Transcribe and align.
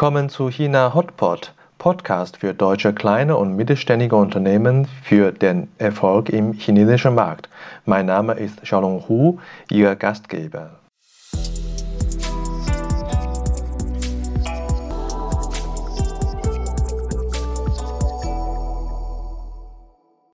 Willkommen 0.00 0.30
zu 0.30 0.48
China 0.48 0.94
Hotpot, 0.94 1.52
Podcast 1.76 2.38
für 2.38 2.54
deutsche 2.54 2.94
kleine 2.94 3.36
und 3.36 3.54
mittelständige 3.54 4.16
Unternehmen 4.16 4.88
für 5.02 5.30
den 5.30 5.68
Erfolg 5.76 6.30
im 6.30 6.54
chinesischen 6.54 7.14
Markt. 7.14 7.50
Mein 7.84 8.06
Name 8.06 8.32
ist 8.32 8.62
Xiaolong 8.62 9.06
Hu, 9.06 9.38
Ihr 9.70 9.94
Gastgeber. 9.96 10.70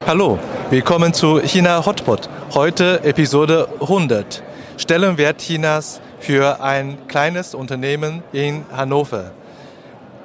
Hallo, 0.06 0.38
willkommen 0.70 1.12
zu 1.12 1.40
China 1.40 1.84
Hotpot. 1.84 2.30
Heute 2.54 3.02
Episode 3.02 3.66
100. 3.80 4.44
Stellenwert 4.76 5.38
Chinas 5.38 6.00
für 6.20 6.62
ein 6.62 7.08
kleines 7.08 7.56
Unternehmen 7.56 8.22
in 8.32 8.64
Hannover. 8.70 9.32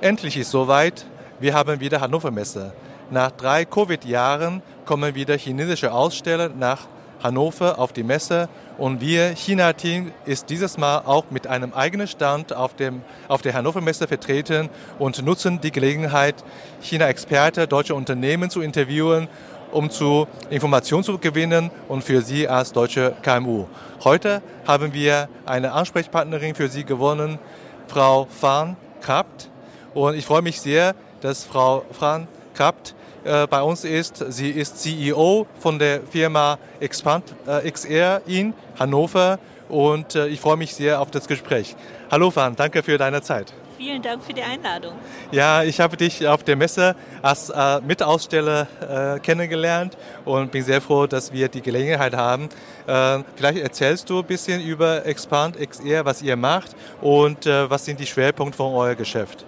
Endlich 0.02 0.36
ist 0.36 0.50
soweit, 0.50 1.06
wir 1.40 1.54
haben 1.54 1.80
wieder 1.80 2.02
Hannover 2.02 2.32
Messe. 2.32 2.74
Nach 3.12 3.30
drei 3.30 3.66
Covid-Jahren 3.66 4.64
kommen 4.84 5.14
wieder 5.14 5.38
chinesische 5.38 5.94
Aussteller 5.94 6.50
nach 6.50 6.88
Hannover 7.22 7.78
auf 7.78 7.94
die 7.94 8.02
Messe 8.02 8.50
und 8.80 9.00
wir, 9.00 9.36
China-Team, 9.36 10.12
ist 10.26 10.50
dieses 10.50 10.80
Mal 10.80 11.04
auch 11.06 11.26
mit 11.30 11.46
einem 11.46 11.72
eigenen 11.74 12.08
Stand 12.08 12.52
auf, 12.52 12.76
dem, 12.76 13.04
auf 13.28 13.44
der 13.44 13.54
Hannover 13.54 13.80
Messe 13.80 14.08
vertreten 14.08 14.70
und 14.98 15.24
nutzen 15.24 15.62
die 15.62 15.72
Gelegenheit, 15.72 16.34
China-Experte, 16.82 17.68
deutsche 17.68 17.94
Unternehmen 17.94 18.50
zu 18.50 18.62
interviewen 18.62 19.28
um 19.72 19.90
zu 19.90 20.28
Informationen 20.50 21.04
zu 21.04 21.18
gewinnen 21.18 21.72
und 21.88 22.04
für 22.04 22.22
Sie 22.22 22.46
als 22.46 22.74
deutsche 22.74 23.16
KMU. 23.22 23.68
Heute 24.04 24.42
haben 24.68 24.94
wir 24.94 25.30
eine 25.46 25.72
Ansprechpartnerin 25.72 26.56
für 26.56 26.68
Sie 26.68 26.84
gewonnen, 26.84 27.40
Frau 27.88 28.26
Fan 28.26 28.76
Krapt. 29.00 29.51
Und 29.94 30.16
ich 30.16 30.26
freue 30.26 30.42
mich 30.42 30.62
sehr, 30.62 30.96
dass 31.22 31.44
Frau 31.44 31.84
Fan 31.92 32.28
Krapt 32.54 32.96
äh, 33.24 33.48
bei 33.48 33.62
uns 33.62 33.84
ist. 33.84 34.24
Sie 34.30 34.50
ist 34.50 34.80
CEO 34.80 35.46
von 35.60 35.80
der 35.80 36.02
Firma 36.02 36.58
Expand 36.80 37.24
äh, 37.46 37.70
XR 37.70 38.22
in 38.26 38.54
Hannover 38.80 39.40
und 39.70 40.16
äh, 40.16 40.28
ich 40.28 40.40
freue 40.40 40.58
mich 40.58 40.74
sehr 40.74 41.00
auf 41.02 41.12
das 41.12 41.28
Gespräch. 41.28 41.76
Hallo 42.10 42.32
Fan, 42.32 42.56
danke 42.56 42.84
für 42.84 42.98
deine 42.98 43.22
Zeit. 43.22 43.54
Vielen 43.82 44.04
Dank 44.04 44.24
für 44.24 44.32
die 44.32 44.44
Einladung. 44.44 44.94
Ja, 45.32 45.64
ich 45.64 45.80
habe 45.80 45.98
dich 45.98 46.28
auf 46.28 46.44
der 46.44 46.56
Messe 46.56 46.96
als 47.24 47.50
äh, 47.50 47.82
Mitaussteller 47.82 48.68
äh, 48.80 49.20
kennengelernt 49.20 49.98
und 50.24 50.52
bin 50.52 50.64
sehr 50.64 50.82
froh, 50.82 51.08
dass 51.08 51.34
wir 51.34 51.50
die 51.50 51.64
Gelegenheit 51.64 52.16
haben. 52.16 52.50
Äh, 52.86 53.24
vielleicht 53.36 53.58
erzählst 53.58 54.08
du 54.12 54.20
ein 54.20 54.26
bisschen 54.26 54.62
über 54.62 55.04
Expand 55.08 55.58
XR, 55.60 56.06
was 56.06 56.22
ihr 56.22 56.36
macht 56.36 56.76
und 57.02 57.48
äh, 57.48 57.68
was 57.72 57.84
sind 57.84 58.00
die 58.00 58.06
Schwerpunkte 58.06 58.58
von 58.58 58.72
eurem 58.72 58.98
Geschäft? 58.98 59.46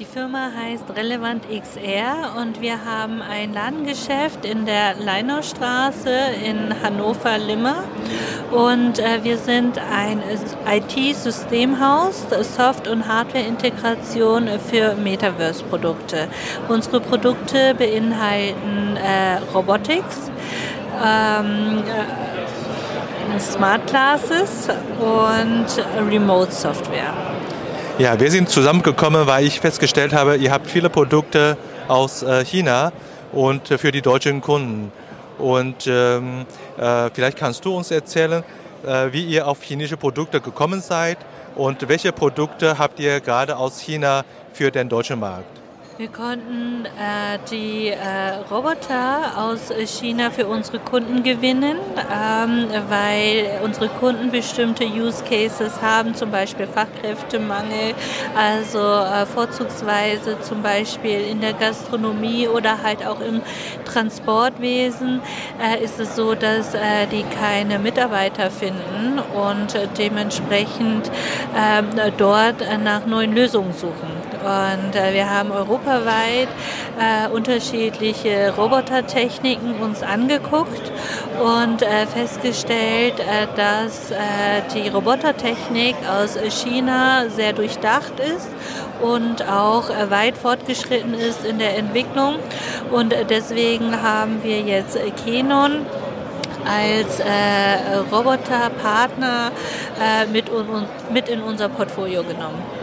Die 0.00 0.04
Firma 0.04 0.52
heißt 0.56 0.84
Relevant 0.96 1.44
XR 1.48 2.36
und 2.40 2.60
wir 2.60 2.84
haben 2.84 3.20
ein 3.20 3.52
Ladengeschäft 3.52 4.44
in 4.44 4.64
der 4.64 4.94
Leinaustraße 4.94 6.10
in 6.44 6.82
Hannover-Limmer. 6.82 7.82
Und 8.50 8.98
äh, 8.98 9.22
wir 9.22 9.36
sind 9.36 9.78
ein 9.78 10.22
IT-Systemhaus, 10.66 12.26
Soft- 12.56 12.88
und 12.88 13.06
Hardware-Integration 13.06 14.48
für 14.70 14.94
Metaverse-Produkte. 14.94 16.28
Unsere 16.68 17.00
Produkte 17.00 17.74
beinhalten 17.74 18.96
äh, 18.96 19.38
Robotics. 19.54 20.30
Ähm, 21.04 21.82
äh, 21.86 22.28
Smart 23.38 23.86
Glasses 23.86 24.68
und 24.98 26.10
Remote 26.10 26.50
Software. 26.50 27.12
Ja, 27.98 28.18
wir 28.18 28.30
sind 28.30 28.48
zusammengekommen, 28.48 29.26
weil 29.26 29.46
ich 29.46 29.60
festgestellt 29.60 30.12
habe, 30.14 30.36
ihr 30.36 30.50
habt 30.50 30.68
viele 30.68 30.88
Produkte 30.88 31.56
aus 31.86 32.22
äh, 32.22 32.44
China 32.44 32.92
und 33.32 33.68
für 33.68 33.92
die 33.92 34.02
deutschen 34.02 34.40
Kunden. 34.40 34.90
Und 35.38 35.86
ähm, 35.86 36.46
äh, 36.76 37.10
vielleicht 37.12 37.38
kannst 37.38 37.64
du 37.64 37.76
uns 37.76 37.90
erzählen, 37.90 38.42
äh, 38.84 39.12
wie 39.12 39.24
ihr 39.24 39.46
auf 39.46 39.62
chinesische 39.62 39.96
Produkte 39.96 40.40
gekommen 40.40 40.80
seid 40.80 41.18
und 41.54 41.88
welche 41.88 42.12
Produkte 42.12 42.78
habt 42.78 43.00
ihr 43.00 43.20
gerade 43.20 43.56
aus 43.56 43.80
China 43.80 44.24
für 44.52 44.70
den 44.70 44.88
deutschen 44.88 45.20
Markt? 45.20 45.67
Wir 45.98 46.06
konnten 46.06 46.84
äh, 46.84 47.40
die 47.50 47.88
äh, 47.88 47.96
Roboter 48.52 49.32
aus 49.36 49.72
China 49.98 50.30
für 50.30 50.46
unsere 50.46 50.78
Kunden 50.78 51.24
gewinnen, 51.24 51.76
ähm, 51.96 52.68
weil 52.88 53.58
unsere 53.64 53.88
Kunden 53.88 54.30
bestimmte 54.30 54.84
Use 54.84 55.24
Cases 55.24 55.82
haben, 55.82 56.14
zum 56.14 56.30
Beispiel 56.30 56.68
Fachkräftemangel, 56.68 57.94
also 58.36 58.78
äh, 58.78 59.26
vorzugsweise 59.26 60.40
zum 60.40 60.62
Beispiel 60.62 61.20
in 61.32 61.40
der 61.40 61.54
Gastronomie 61.54 62.46
oder 62.46 62.80
halt 62.80 63.04
auch 63.04 63.20
im 63.20 63.42
Transportwesen 63.84 65.20
äh, 65.60 65.82
ist 65.82 65.98
es 65.98 66.14
so, 66.14 66.36
dass 66.36 66.74
äh, 66.74 67.08
die 67.10 67.24
keine 67.24 67.80
Mitarbeiter 67.80 68.52
finden 68.52 69.18
und 69.34 69.76
dementsprechend 69.98 71.10
ähm, 71.56 71.86
dort 72.16 72.62
nach 72.84 73.04
neuen 73.04 73.34
Lösungen 73.34 73.72
suchen. 73.72 74.17
Und 74.40 74.94
äh, 74.94 75.14
wir 75.14 75.28
haben 75.28 75.50
europaweit 75.50 76.48
äh, 76.98 77.28
unterschiedliche 77.28 78.54
Robotertechniken 78.56 79.80
uns 79.80 80.02
angeguckt 80.02 80.92
und 81.42 81.82
äh, 81.82 82.06
festgestellt, 82.06 83.18
äh, 83.18 83.46
dass 83.56 84.10
äh, 84.10 84.16
die 84.74 84.88
Robotertechnik 84.88 85.96
aus 86.08 86.38
China 86.62 87.28
sehr 87.28 87.52
durchdacht 87.52 88.12
ist 88.20 88.48
und 89.02 89.48
auch 89.48 89.90
äh, 89.90 90.10
weit 90.10 90.36
fortgeschritten 90.36 91.14
ist 91.14 91.44
in 91.44 91.58
der 91.58 91.76
Entwicklung. 91.76 92.36
Und 92.92 93.14
deswegen 93.28 94.02
haben 94.02 94.42
wir 94.42 94.60
jetzt 94.60 94.98
Canon 95.24 95.86
als 96.64 97.20
äh, 97.20 97.96
Roboterpartner 98.12 99.50
äh, 100.00 100.26
mit, 100.26 100.50
mit 101.12 101.28
in 101.28 101.42
unser 101.42 101.68
Portfolio 101.68 102.22
genommen. 102.22 102.77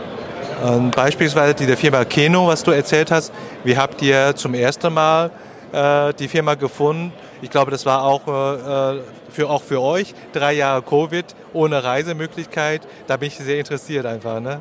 Ähm, 0.65 0.89
beispielsweise 0.89 1.53
die 1.53 1.75
Firma 1.75 2.03
Keno, 2.05 2.47
was 2.47 2.63
du 2.63 2.71
erzählt 2.71 3.11
hast, 3.11 3.31
wie 3.63 3.77
habt 3.77 4.01
ihr 4.01 4.35
zum 4.35 4.55
ersten 4.55 4.91
Mal 4.91 5.29
äh, 5.71 6.11
die 6.13 6.27
Firma 6.27 6.55
gefunden? 6.55 7.13
Ich 7.41 7.51
glaube, 7.51 7.69
das 7.69 7.85
war 7.85 8.03
auch, 8.03 8.27
äh, 8.27 9.01
für, 9.29 9.49
auch 9.49 9.61
für 9.61 9.79
euch 9.79 10.15
drei 10.33 10.53
Jahre 10.53 10.81
Covid 10.81 11.25
ohne 11.53 11.83
Reisemöglichkeit. 11.83 12.81
Da 13.05 13.17
bin 13.17 13.27
ich 13.27 13.37
sehr 13.37 13.59
interessiert 13.59 14.07
einfach. 14.07 14.39
Ne? 14.39 14.59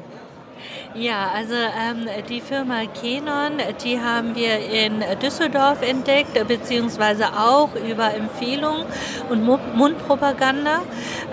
Ja, 0.94 1.30
also 1.34 1.54
ähm, 1.54 2.08
die 2.28 2.40
Firma 2.40 2.82
Kenon, 3.00 3.58
die 3.82 4.00
haben 4.00 4.36
wir 4.36 4.58
in 4.58 5.02
Düsseldorf 5.20 5.82
entdeckt, 5.82 6.34
beziehungsweise 6.46 7.26
auch 7.36 7.70
über 7.74 8.14
Empfehlung 8.14 8.84
und 9.28 9.42
Mundpropaganda, 9.42 10.82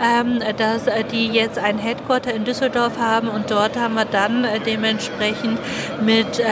ähm, 0.02 0.40
dass 0.58 0.86
die 1.12 1.28
jetzt 1.28 1.60
ein 1.60 1.78
Headquarter 1.78 2.34
in 2.34 2.44
Düsseldorf 2.44 2.98
haben 2.98 3.28
und 3.28 3.52
dort 3.52 3.78
haben 3.78 3.94
wir 3.94 4.06
dann 4.06 4.48
dementsprechend 4.66 5.60
mit 6.02 6.40
äh, 6.40 6.44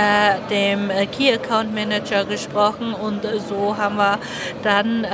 dem 0.51 0.91
Key 1.12 1.34
Account 1.34 1.73
Manager 1.73 2.25
gesprochen 2.25 2.94
und 2.94 3.22
so 3.47 3.75
haben 3.75 3.95
wir 3.95 4.19
dann 4.62 5.03
äh, 5.03 5.07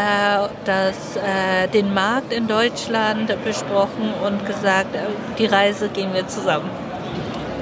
das, 0.65 1.15
äh, 1.15 1.67
den 1.69 1.93
Markt 1.93 2.33
in 2.33 2.47
Deutschland 2.47 3.33
besprochen 3.43 4.13
und 4.25 4.45
gesagt, 4.45 4.95
äh, 4.95 4.99
die 5.37 5.45
Reise 5.45 5.87
gehen 5.89 6.13
wir 6.13 6.27
zusammen. 6.27 6.84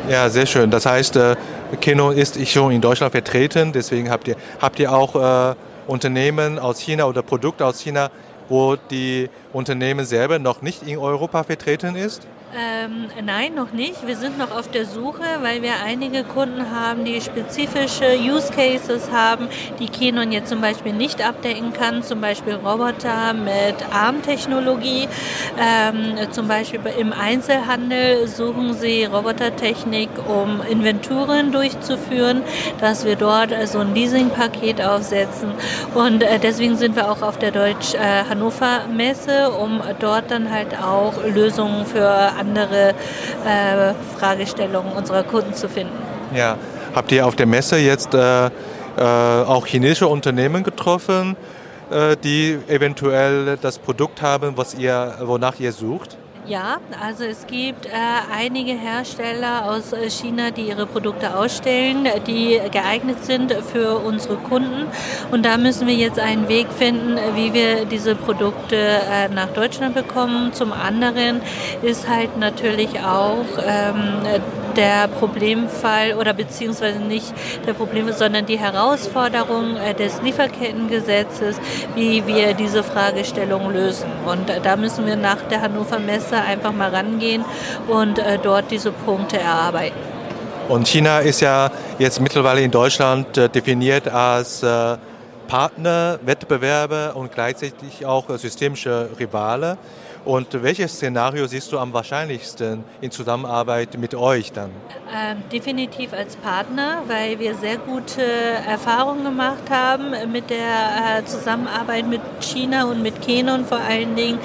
Ja, 0.10 0.30
sehr 0.30 0.46
schön. 0.46 0.70
Das 0.70 0.86
heißt, 0.86 1.16
äh, 1.16 1.36
Keno 1.80 2.12
ist 2.12 2.46
schon 2.50 2.74
in 2.74 2.82
Deutschland 2.82 3.14
vertreten, 3.14 3.72
deswegen 3.72 4.10
habt 4.10 4.28
ihr, 4.28 4.36
habt 4.60 4.78
ihr 4.80 4.92
auch 4.92 5.16
äh, 5.52 5.56
Unternehmen 5.88 6.60
aus 6.60 6.80
China 6.80 7.06
oder 7.06 7.22
Produkte 7.22 7.66
aus 7.66 7.80
China, 7.80 8.12
wo 8.50 8.76
die 8.76 9.30
Unternehmen 9.54 10.06
selber 10.06 10.40
noch 10.40 10.62
nicht 10.62 10.84
in 10.84 10.98
Europa 10.98 11.44
vertreten 11.44 11.96
ist? 11.96 12.28
Ähm, 12.56 13.08
nein, 13.26 13.56
noch 13.56 13.72
nicht. 13.72 14.06
Wir 14.06 14.16
sind 14.16 14.38
noch 14.38 14.52
auf 14.52 14.70
der 14.70 14.86
Suche, 14.86 15.24
weil 15.42 15.64
wir 15.64 15.72
einige 15.84 16.24
Kunden 16.24 16.70
haben, 16.70 17.04
die 17.04 17.20
spezifische 17.20 18.16
Use 18.16 18.54
Cases 18.54 19.12
haben, 19.12 19.48
die 19.80 19.88
Canon 19.88 20.32
jetzt 20.32 20.50
zum 20.50 20.62
Beispiel 20.62 20.94
nicht 20.94 21.26
abdecken 21.26 21.74
kann. 21.74 22.04
Zum 22.04 22.22
Beispiel 22.22 22.54
Roboter 22.54 23.34
mit 23.34 23.76
ARM-Technologie. 23.92 25.08
Ähm, 25.60 26.32
zum 26.32 26.48
Beispiel 26.48 26.80
im 27.00 27.12
Einzelhandel 27.12 28.28
suchen 28.28 28.76
sie 28.76 29.06
Robotertechnik, 29.06 30.10
um 30.28 30.62
Inventuren 30.70 31.52
durchzuführen, 31.52 32.44
dass 32.80 33.04
wir 33.04 33.16
dort 33.16 33.50
so 33.68 33.80
ein 33.80 33.96
Leasing-Paket 33.96 34.80
aufsetzen. 34.80 35.54
Und 35.96 36.22
äh, 36.22 36.38
deswegen 36.38 36.78
sind 36.78 36.96
wir 36.96 37.10
auch 37.10 37.24
auf 37.24 37.40
der 37.40 37.50
Deutsch-Hannover-Messe, 37.50 39.32
äh, 39.32 39.48
um 39.48 39.82
dort 40.00 40.30
dann 40.30 40.52
halt 40.52 40.80
auch 40.80 41.14
Lösungen 41.24 41.88
für 41.88 42.43
andere 42.44 42.90
äh, 43.46 43.94
Fragestellungen 44.18 44.94
unserer 44.94 45.24
Kunden 45.24 45.54
zu 45.54 45.70
finden. 45.70 45.98
Ja, 46.36 46.58
habt 46.94 47.12
ihr 47.12 47.26
auf 47.26 47.36
der 47.36 47.46
Messe 47.46 47.78
jetzt 47.78 48.14
äh, 48.14 48.48
äh, 48.48 48.50
auch 48.98 49.66
chinesische 49.66 50.08
Unternehmen 50.08 50.64
getroffen, 50.64 51.36
äh, 51.92 52.16
die 52.24 52.58
eventuell 52.68 53.58
das 53.62 53.80
Produkt 53.80 54.22
haben, 54.22 54.54
was 54.56 54.76
ihr, 54.76 55.16
wonach 55.22 55.60
ihr 55.60 55.72
sucht? 55.72 56.18
Ja, 56.46 56.80
also 57.02 57.24
es 57.24 57.48
gibt 57.48 57.86
äh, 57.86 57.92
einige 58.36 58.74
Hersteller 58.74 59.64
aus 59.64 59.94
äh, 59.94 60.10
China, 60.10 60.52
die 60.52 60.64
ihre 60.64 60.86
Produkte 60.86 61.38
ausstellen, 61.38 62.06
die 62.28 62.60
geeignet 62.70 63.24
sind 63.24 63.54
für 63.72 64.00
unsere 64.00 64.36
Kunden. 64.36 64.88
Und 65.32 65.46
da 65.46 65.58
müssen 65.58 65.88
wir 65.88 65.94
jetzt 65.94 66.20
einen 66.20 66.50
Weg 66.50 66.68
finden, 66.78 67.18
wie 67.36 67.54
wir 67.54 67.86
diese 67.86 68.16
Produkte 68.16 68.76
äh, 68.76 69.30
nach 69.30 69.48
Deutschland 69.54 69.96
bekommen. 69.96 70.52
Zum 70.52 70.74
anderen 70.74 71.40
ist 71.82 72.10
halt 72.10 72.38
natürlich 72.38 73.00
auch 73.00 73.46
ähm, 73.66 74.42
der 74.76 75.08
Problemfall 75.08 76.14
oder 76.14 76.34
beziehungsweise 76.34 77.00
nicht 77.00 77.34
der 77.66 77.74
Problem, 77.74 78.12
sondern 78.12 78.46
die 78.46 78.58
Herausforderung 78.58 79.78
äh, 79.78 79.94
des 79.94 80.22
Lieferkettengesetzes, 80.22 81.58
wie 81.96 82.26
wir 82.28 82.54
diese 82.54 82.84
Fragestellung 82.84 83.72
lösen. 83.72 84.10
Und 84.26 84.50
äh, 84.50 84.60
da 84.62 84.76
müssen 84.76 85.06
wir 85.06 85.16
nach 85.16 85.42
der 85.50 85.62
Hannover 85.62 86.00
Messe 86.00 86.38
einfach 86.38 86.72
mal 86.72 86.90
rangehen 86.90 87.46
und 87.88 88.20
äh, 88.20 88.38
dort 88.42 88.72
diese 88.72 88.92
Punkte 88.92 89.40
erarbeiten. 89.40 89.98
Und 90.70 90.88
China 90.88 91.20
ist 91.20 91.42
ja 91.42 91.72
jetzt 92.00 92.22
mittlerweile 92.22 92.62
in 92.62 92.72
Deutschland 92.72 93.36
definiert 93.36 94.08
als 94.08 94.64
Partner, 95.48 96.20
Wettbewerber 96.26 97.16
und 97.16 97.32
gleichzeitig 97.32 98.06
auch 98.06 98.30
systemische 98.38 99.10
Rivale. 99.20 99.78
Und 100.26 100.64
welches 100.64 100.94
Szenario 100.94 101.48
siehst 101.48 101.70
du 101.74 101.80
am 101.80 101.92
wahrscheinlichsten 101.92 102.86
in 103.02 103.12
Zusammenarbeit 103.12 103.98
mit 103.98 104.16
euch 104.16 104.54
dann? 104.54 104.72
Ähm, 105.14 105.44
definitiv 105.52 106.14
als 106.14 106.38
Partner, 106.38 107.04
weil 107.08 107.38
wir 107.40 107.56
sehr 107.56 107.78
gute 107.78 108.24
Erfahrungen 108.24 109.26
gemacht 109.26 109.70
haben 109.70 110.14
mit 110.32 110.50
der 110.50 111.20
äh, 111.20 111.26
Zusammenarbeit 111.26 112.08
mit 112.08 112.22
China 112.40 112.86
und 112.86 113.04
mit 113.04 113.22
Canon 113.22 113.66
vor 113.66 113.80
allen 113.80 114.16
Dingen. 114.16 114.40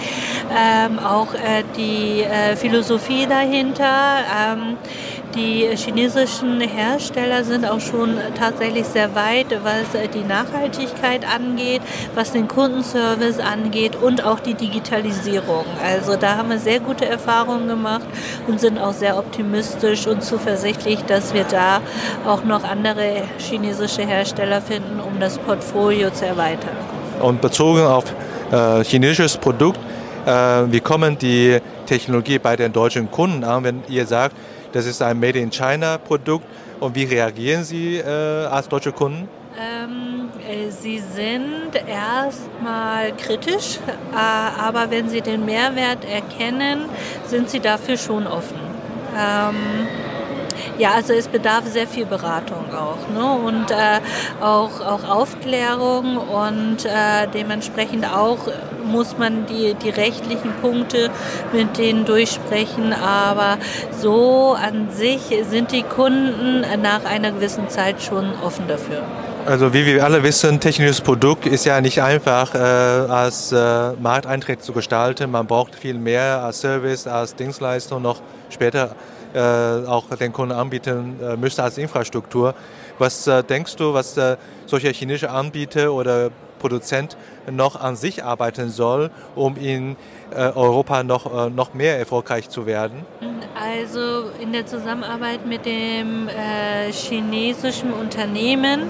Ähm, 0.51 0.99
auch 0.99 1.33
äh, 1.35 1.63
die 1.77 2.23
äh, 2.23 2.57
Philosophie 2.57 3.27
dahinter. 3.27 4.19
Ähm, 4.37 4.77
die 5.35 5.69
chinesischen 5.77 6.61
Hersteller 6.61 7.45
sind 7.45 7.65
auch 7.65 7.81
schon 7.81 8.17
tatsächlich 8.37 8.87
sehr 8.87 9.15
weit, 9.15 9.47
was 9.63 10.11
die 10.13 10.25
Nachhaltigkeit 10.25 10.88
angeht, 11.25 11.83
was 12.15 12.33
den 12.33 12.49
Kundenservice 12.49 13.39
angeht 13.41 13.97
und 13.97 14.25
auch 14.25 14.41
die 14.41 14.55
Digitalisierung. 14.55 15.65
Also 15.85 16.17
da 16.17 16.37
haben 16.37 16.51
wir 16.51 16.59
sehr 16.59 16.81
gute 16.81 17.07
Erfahrungen 17.07 17.69
gemacht 17.69 18.07
und 18.47 18.61
sind 18.61 18.79
auch 18.79 18.93
sehr 18.93 19.19
optimistisch 19.19 20.07
und 20.07 20.23
zuversichtlich, 20.23 21.05
dass 21.05 21.35
wir 21.35 21.45
da 21.45 21.81
auch 22.27 22.45
noch 22.45 22.65
andere 22.65 23.23
chinesische 23.39 24.03
Hersteller 24.03 24.61
finden, 24.61 25.01
um 25.01 25.21
das 25.21 25.39
Portfolio 25.39 26.11
zu 26.11 26.27
erweitern. 26.27 26.77
Und 27.21 27.41
bezogen 27.41 27.83
auf 27.83 28.05
äh, 28.53 28.85
chinesisches 28.85 29.37
Produkt, 29.37 29.81
äh, 30.27 30.31
wie 30.71 30.81
kommen 30.81 31.17
die 31.19 31.59
Technologie 31.87 32.39
bei 32.39 32.57
den 32.57 32.73
deutschen 32.73 33.11
Kunden 33.11 33.45
an, 33.45 33.65
wenn 33.65 33.83
ihr 33.89 34.07
sagt, 34.07 34.37
das 34.73 34.87
ist 34.87 35.01
ein 35.03 35.19
Made 35.19 35.39
in 35.39 35.51
China 35.51 35.99
Produkt 35.99 36.45
und 36.81 36.95
wie 36.95 37.05
reagieren 37.05 37.65
Sie 37.65 37.97
äh, 37.97 38.47
als 38.47 38.69
deutsche 38.69 38.93
Kunden? 38.93 39.29
Ähm, 39.59 40.18
äh, 40.18 40.18
sie 40.71 40.99
sind 40.99 41.71
erstmal 41.87 43.13
kritisch, 43.17 43.79
äh, 44.13 44.61
aber 44.61 44.91
wenn 44.91 45.09
sie 45.09 45.21
den 45.21 45.45
Mehrwert 45.45 46.05
erkennen, 46.05 46.85
sind 47.27 47.51
sie 47.51 47.61
dafür 47.61 47.97
schon 47.97 48.27
offen. 48.27 48.59
Ähm, 49.17 49.87
ja, 50.79 50.93
also 50.93 51.13
es 51.13 51.29
bedarf 51.29 51.67
sehr 51.67 51.87
viel 51.87 52.07
Beratung 52.07 52.73
auch 52.73 53.09
ne? 53.13 53.47
und 53.47 53.71
äh, 53.71 54.01
auch, 54.41 54.81
auch 54.81 55.09
Aufklärung 55.09 56.17
und 56.19 56.85
äh, 56.85 57.27
dementsprechend 57.35 58.07
auch 58.07 58.39
muss 58.85 59.19
man 59.19 59.47
die, 59.47 59.75
die 59.75 59.91
rechtlichen 59.91 60.53
Punkte 60.61 61.11
mit 61.53 61.79
denen 61.79 62.05
durchsprechen. 62.05 62.93
Aber 62.93 63.59
so 63.91 64.55
an 64.55 64.91
sich 64.91 65.23
sind 65.49 65.73
die 65.73 65.83
Kunden 65.83 66.65
nach 66.83 67.05
einer 67.05 67.33
gewissen 67.33 67.69
Zeit 67.69 68.03
schon 68.03 68.33
offen 68.43 68.67
dafür. 68.67 69.03
Also 69.49 69.73
wie 69.73 69.87
wir 69.87 70.05
alle 70.05 70.23
wissen, 70.23 70.61
technisches 70.61 71.01
Produkt 71.01 71.47
ist 71.47 71.65
ja 71.65 71.81
nicht 71.81 72.03
einfach 72.03 72.55
äh, 72.55 72.59
als 72.59 73.51
äh, 73.51 73.93
Markteintritt 73.93 74.63
zu 74.63 74.75
gestalten. 74.75 75.31
Man 75.31 75.47
braucht 75.47 75.75
viel 75.75 75.95
mehr 75.95 76.43
als 76.45 76.61
Service, 76.61 77.07
als 77.07 77.35
Dienstleistung 77.35 78.03
noch 78.03 78.21
später 78.51 78.95
äh, 79.33 79.41
auch 79.87 80.05
den 80.17 80.35
Kunden 80.35 80.55
anbieten 80.55 81.19
äh, 81.23 81.35
müsste 81.39 81.63
als 81.63 81.79
Infrastruktur. 81.79 82.55
Was 82.99 83.27
äh, 83.27 83.43
denkst 83.43 83.77
du, 83.77 83.95
was 83.95 84.19
äh, 84.19 84.37
solche 84.67 84.91
chinesische 84.91 85.31
Anbieter 85.31 85.95
oder 85.95 86.29
Produzent 86.59 87.17
noch 87.51 87.81
an 87.81 87.97
sich 87.97 88.25
arbeiten 88.25 88.71
soll, 88.71 89.11
um 89.35 89.57
in 89.57 89.97
äh, 90.31 90.51
Europa 90.51 91.03
noch, 91.03 91.47
äh, 91.47 91.51
noch 91.51 91.75
mehr 91.75 91.99
erfolgreich 91.99 92.49
zu 92.49 92.67
werden? 92.67 93.07
Also 93.61 94.31
in 94.41 94.53
der 94.53 94.67
Zusammenarbeit 94.67 95.45
mit 95.45 95.67
dem 95.67 96.29
äh, 96.29 96.93
chinesischen 96.93 97.93
Unternehmen 97.93 98.83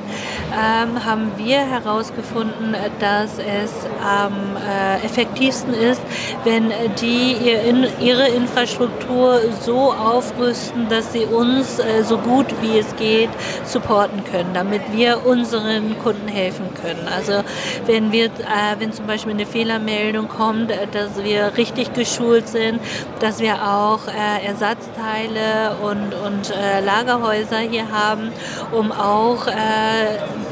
ähm, 0.52 1.04
haben 1.04 1.32
wir 1.36 1.58
herausgefunden, 1.58 2.76
dass 3.00 3.38
es 3.38 3.72
am 4.04 4.56
äh, 4.56 5.04
effektivsten 5.04 5.72
ist, 5.72 6.02
wenn 6.44 6.70
die 7.00 7.32
ihr 7.32 7.62
in, 7.62 7.86
ihre 8.00 8.28
Infrastruktur 8.28 9.40
so 9.62 9.92
aufrüsten, 9.92 10.88
dass 10.88 11.12
sie 11.12 11.24
uns 11.24 11.78
äh, 11.78 12.04
so 12.04 12.18
gut 12.18 12.46
wie 12.60 12.78
es 12.78 12.94
geht 12.96 13.30
supporten 13.64 14.22
können, 14.24 14.50
damit 14.52 14.82
wir 14.92 15.24
unseren 15.24 15.98
Kunden 16.00 16.28
helfen 16.28 16.66
können. 16.74 17.08
Also 17.08 17.42
wenn 17.86 18.12
wir, 18.12 18.30
äh, 18.48 18.80
wenn 18.80 18.92
zum 18.92 19.06
Beispiel 19.06 19.32
eine 19.32 19.46
Fehlermeldung 19.46 20.28
kommt, 20.28 20.70
dass 20.70 21.22
wir 21.22 21.52
richtig 21.56 21.92
geschult 21.92 22.48
sind, 22.48 22.80
dass 23.20 23.40
wir 23.40 23.54
auch 23.54 24.00
Ersatzteile 24.44 25.76
und, 25.82 26.14
und 26.14 26.50
äh, 26.50 26.80
Lagerhäuser 26.80 27.58
hier 27.58 27.90
haben, 27.90 28.32
um 28.72 28.92
auch 28.92 29.46
äh, 29.46 29.52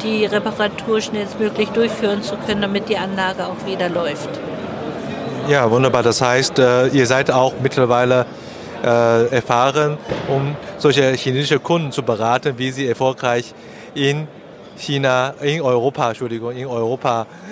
die 0.02 0.26
Reparatur 0.26 1.00
schnellstmöglich 1.00 1.70
durchführen 1.70 2.22
zu 2.22 2.36
können, 2.36 2.62
damit 2.62 2.88
die 2.88 2.98
Anlage 2.98 3.46
auch 3.46 3.66
wieder 3.66 3.88
läuft. 3.88 4.28
Ja, 5.48 5.70
wunderbar. 5.70 6.02
Das 6.02 6.20
heißt, 6.20 6.58
äh, 6.58 6.88
ihr 6.88 7.06
seid 7.06 7.30
auch 7.30 7.54
mittlerweile 7.62 8.26
äh, 8.84 9.26
erfahren, 9.28 9.96
um 10.28 10.56
solche 10.78 11.12
chinesische 11.12 11.60
Kunden 11.60 11.92
zu 11.92 12.02
beraten, 12.02 12.54
wie 12.58 12.70
sie 12.70 12.88
erfolgreich 12.88 13.54
in 13.94 14.28
China, 14.76 15.34
in 15.40 15.60
Europa, 15.60 16.08
Entschuldigung, 16.08 16.52
in 16.52 16.66
Europa 16.66 17.22
äh, 17.22 17.45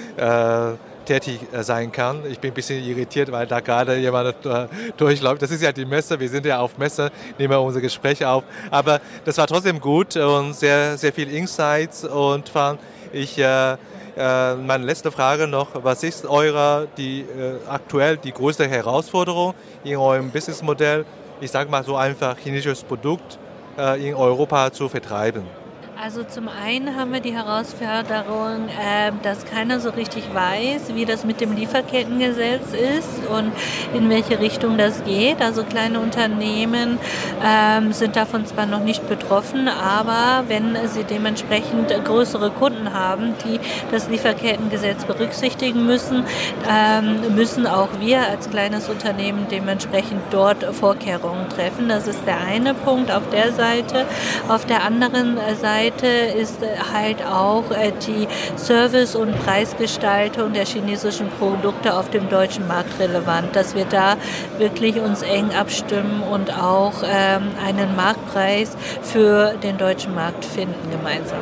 tätig 1.05 1.41
äh, 1.53 1.63
sein 1.63 1.93
kann. 1.93 2.23
Ich 2.29 2.41
bin 2.41 2.51
ein 2.51 2.55
bisschen 2.55 2.83
irritiert, 2.83 3.31
weil 3.31 3.47
da 3.47 3.61
gerade 3.61 3.97
jemand 3.97 4.35
äh, 4.45 4.67
durchläuft. 4.97 5.43
Das 5.43 5.51
ist 5.51 5.63
ja 5.63 5.73
die 5.73 5.85
Messe, 5.85 6.19
wir 6.19 6.29
sind 6.29 6.47
ja 6.47 6.59
auf 6.61 6.77
Messe, 6.79 7.11
nehmen 7.39 7.53
wir 7.53 7.61
unser 7.61 7.81
Gespräch 7.81 8.25
auf. 8.25 8.45
Aber 8.71 9.01
das 9.25 9.39
war 9.39 9.47
trotzdem 9.47 9.81
gut 9.81 10.17
und 10.17 10.55
sehr, 10.55 10.97
sehr 10.99 11.13
viel 11.13 11.31
Insights 11.31 12.05
und 12.05 12.49
fand 12.49 12.81
ich 13.13 13.39
äh, 13.39 13.73
äh, 14.17 14.55
meine 14.55 14.85
letzte 14.85 15.11
Frage 15.11 15.47
noch, 15.47 15.69
was 15.75 16.03
ist 16.03 16.27
eure, 16.27 16.89
die, 16.97 17.21
äh, 17.21 17.59
aktuell 17.69 18.17
die 18.17 18.33
größte 18.33 18.67
Herausforderung 18.67 19.55
in 19.83 19.97
eurem 19.97 20.31
Businessmodell, 20.31 21.05
ich 21.41 21.51
sage 21.51 21.71
mal 21.71 21.85
so 21.85 21.97
einfach, 21.97 22.37
chinesisches 22.39 22.85
Produkt 22.85 23.39
äh, 23.79 24.09
in 24.09 24.15
Europa 24.15 24.73
zu 24.73 24.89
vertreiben? 24.89 25.64
Also 26.05 26.23
zum 26.23 26.49
einen 26.49 26.97
haben 26.97 27.15
wir 27.15 27.21
die 27.21 27.33
Herausforderung, 27.33 28.69
äh, 28.69 29.11
dass 29.23 29.47
keiner 29.47 29.81
so 29.81 29.89
richtig 29.89 30.25
weiß, 30.35 30.95
wie 30.95 31.07
das 31.07 31.25
mit 31.25 31.41
dem 31.41 31.57
Lieferkettengesetz 31.57 32.75
ist 32.75 33.27
und 33.31 33.53
in 33.95 34.11
welche 34.11 34.39
Richtung 34.39 34.77
das 34.77 35.03
geht. 35.05 35.41
Also 35.41 35.65
kleine 35.65 36.01
Unternehmen 36.01 36.99
ähm, 37.43 37.95
sind 37.95 38.17
davon 38.17 38.45
zwar 38.45 38.67
noch 38.67 38.85
nicht 38.85 39.09
betroffen, 39.25 39.69
aber 39.69 40.45
wenn 40.49 40.77
sie 40.89 41.05
dementsprechend 41.05 41.89
größere 42.05 42.51
Kunden 42.51 42.93
haben, 42.93 43.35
die 43.45 43.59
das 43.91 44.09
Lieferkettengesetz 44.09 45.05
berücksichtigen 45.05 45.87
müssen, 45.87 46.25
ähm, 46.69 47.35
müssen 47.35 47.67
auch 47.67 47.89
wir 48.01 48.29
als 48.29 48.51
kleines 48.51 48.89
Unternehmen 48.89 49.47
dementsprechend 49.51 50.21
dort 50.31 50.65
Vorkehrungen 50.75 51.49
treffen. 51.49 51.89
Das 51.89 52.07
ist 52.07 52.27
der 52.27 52.41
eine 52.41 52.75
Punkt 52.75 53.11
auf 53.11 53.29
der 53.31 53.53
Seite. 53.53 54.05
Auf 54.49 54.67
der 54.67 54.85
anderen 54.85 55.39
Seite 55.61 56.07
ist 56.07 56.59
halt 56.93 57.25
auch 57.25 57.71
äh, 57.71 57.93
die 58.07 58.29
Service- 58.57 59.15
und 59.15 59.39
Preisgestaltung 59.45 60.53
der 60.53 60.67
chinesischen 60.67 61.29
Produkte 61.39 61.95
auf 61.95 62.11
dem 62.11 62.29
deutschen 62.29 62.67
Markt 62.69 62.99
relevant, 62.99 63.57
dass 63.57 63.75
wir 63.75 63.85
da 63.87 64.17
wirklich 64.59 65.01
uns 65.01 65.23
eng 65.23 65.51
abstimmen 65.59 66.23
und 66.23 66.53
auch 66.53 67.03
ähm, 67.05 67.51
einen 67.65 67.97
Marktpreis 67.97 68.77
für 69.15 69.55
den 69.63 69.79
deutschen 69.79 70.13
Markt 70.13 70.45
finden 70.45 70.91
gemeinsam. 70.91 71.39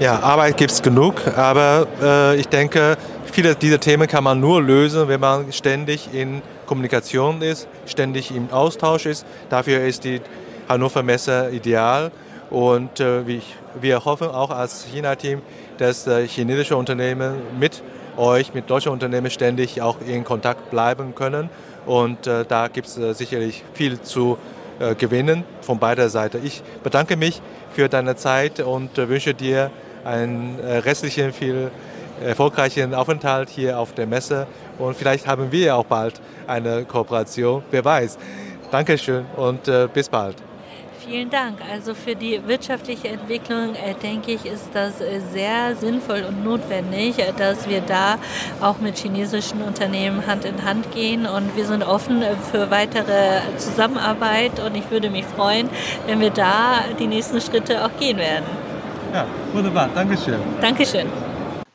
Ja, 0.00 0.20
Arbeit 0.20 0.56
gibt 0.56 0.70
es 0.70 0.80
genug, 0.80 1.20
aber 1.36 1.86
äh, 2.02 2.40
ich 2.40 2.48
denke, 2.48 2.96
viele 3.30 3.54
dieser 3.54 3.78
Themen 3.78 4.08
kann 4.08 4.24
man 4.24 4.40
nur 4.40 4.62
lösen, 4.62 5.06
wenn 5.06 5.20
man 5.20 5.52
ständig 5.52 6.08
in 6.14 6.40
Kommunikation 6.64 7.42
ist, 7.42 7.68
ständig 7.84 8.34
im 8.34 8.50
Austausch 8.50 9.04
ist. 9.04 9.26
Dafür 9.50 9.84
ist 9.84 10.04
die 10.04 10.22
Hannover 10.66 11.02
Messe 11.02 11.50
ideal. 11.52 12.10
Und 12.48 13.00
äh, 13.00 13.20
wir 13.78 14.04
hoffen 14.06 14.28
auch 14.28 14.48
als 14.48 14.86
China-Team, 14.90 15.42
dass 15.76 16.06
äh, 16.06 16.26
chinesische 16.26 16.74
Unternehmen 16.74 17.34
mit 17.60 17.82
euch, 18.16 18.54
mit 18.54 18.70
deutschen 18.70 18.92
Unternehmen 18.92 19.30
ständig 19.30 19.82
auch 19.82 19.96
in 20.06 20.24
Kontakt 20.24 20.70
bleiben 20.70 21.14
können 21.14 21.50
Und 21.84 22.26
äh, 22.26 22.46
da 22.46 22.68
gibt 22.68 22.86
es 22.86 22.96
äh, 22.96 23.12
sicherlich 23.12 23.62
viel 23.74 24.00
zu 24.00 24.38
äh, 24.80 24.94
gewinnen 24.94 25.44
von 25.60 25.78
beider 25.78 26.08
Seite. 26.08 26.38
Ich 26.38 26.62
bedanke 26.82 27.16
mich 27.16 27.40
für 27.74 27.88
deine 27.88 28.16
Zeit 28.16 28.60
und 28.60 28.98
äh, 28.98 29.08
wünsche 29.08 29.32
dir 29.32 29.70
einen 30.04 30.58
äh, 30.58 30.78
restlichen, 30.78 31.32
viel 31.32 31.70
erfolgreichen 32.24 32.94
Aufenthalt 32.94 33.50
hier 33.50 33.78
auf 33.78 33.92
der 33.94 34.06
Messe. 34.06 34.46
Und 34.78 34.96
vielleicht 34.96 35.26
haben 35.26 35.50
wir 35.52 35.76
auch 35.76 35.84
bald 35.84 36.20
eine 36.46 36.84
Kooperation, 36.84 37.62
wer 37.70 37.84
weiß. 37.84 38.18
Dankeschön 38.70 39.26
und 39.36 39.70
bis 39.92 40.08
bald. 40.08 40.36
Vielen 41.06 41.28
Dank. 41.28 41.58
Also 41.70 41.94
für 41.94 42.14
die 42.14 42.40
wirtschaftliche 42.46 43.08
Entwicklung, 43.08 43.74
äh, 43.74 43.94
denke 44.02 44.32
ich, 44.32 44.46
ist 44.46 44.70
das 44.72 45.02
äh, 45.02 45.20
sehr 45.32 45.76
sinnvoll 45.76 46.24
und 46.26 46.42
notwendig, 46.44 47.18
äh, 47.18 47.32
dass 47.36 47.68
wir 47.68 47.82
da 47.82 48.16
auch 48.62 48.78
mit 48.78 48.96
chinesischen 48.96 49.60
Unternehmen 49.60 50.26
Hand 50.26 50.46
in 50.46 50.64
Hand 50.64 50.92
gehen. 50.92 51.26
Und 51.26 51.56
wir 51.56 51.66
sind 51.66 51.82
offen 51.82 52.22
für 52.50 52.70
weitere 52.70 53.40
Zusammenarbeit. 53.58 54.60
Und 54.60 54.76
ich 54.76 54.90
würde 54.90 55.10
mich 55.10 55.26
freuen, 55.26 55.68
wenn 56.06 56.20
wir 56.20 56.30
da 56.30 56.84
die 56.98 57.06
nächsten 57.06 57.40
Schritte 57.40 57.84
auch 57.84 57.90
gehen 58.00 58.16
werden. 58.16 58.44
Ja, 59.12 59.26
wunderbar. 59.52 59.90
Dankeschön. 59.94 60.38
Dankeschön. 60.60 61.33